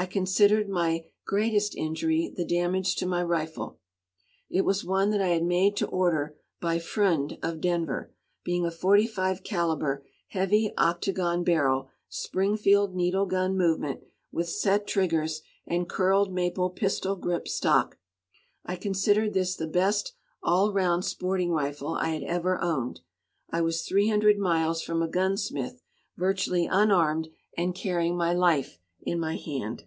I 0.00 0.06
considered 0.06 0.68
my 0.68 1.06
greatest 1.26 1.74
injury 1.74 2.32
the 2.32 2.44
damage 2.44 2.94
to 2.94 3.04
my 3.06 3.20
rifle. 3.20 3.80
It 4.48 4.60
was 4.64 4.84
one 4.84 5.10
that 5.10 5.20
I 5.20 5.30
had 5.30 5.42
made 5.42 5.74
to 5.78 5.88
order 5.88 6.36
by 6.60 6.78
Freund, 6.78 7.36
of 7.42 7.60
Denver, 7.60 8.12
being 8.44 8.64
a 8.64 8.70
45 8.70 9.42
caliber, 9.42 10.06
heavy 10.28 10.72
octagon 10.78 11.42
barrel, 11.42 11.88
Springfield 12.08 12.94
needle 12.94 13.26
gun 13.26 13.58
movement, 13.58 14.04
with 14.30 14.48
set 14.48 14.86
triggers 14.86 15.42
and 15.66 15.88
curled 15.88 16.32
maple 16.32 16.70
pistol 16.70 17.16
grip 17.16 17.48
stock. 17.48 17.98
I 18.64 18.76
considered 18.76 19.34
this 19.34 19.56
the 19.56 19.66
best 19.66 20.12
all 20.40 20.72
round 20.72 21.06
sporting 21.06 21.50
rifle 21.50 21.94
I 21.94 22.10
had 22.10 22.22
ever 22.22 22.62
owned. 22.62 23.00
I 23.50 23.62
was 23.62 23.82
three 23.82 24.06
hundred 24.08 24.38
miles 24.38 24.80
from 24.80 25.02
a 25.02 25.08
gunsmith, 25.08 25.82
virtually 26.16 26.66
unarmed, 26.70 27.30
and 27.56 27.74
carrying 27.74 28.16
my 28.16 28.32
life 28.32 28.78
in 29.00 29.18
my 29.18 29.36
hand. 29.36 29.84